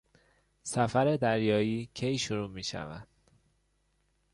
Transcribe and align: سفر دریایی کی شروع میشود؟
سفر 0.63 1.15
دریایی 1.15 1.89
کی 1.93 2.17
شروع 2.17 2.49
میشود؟ 2.49 3.07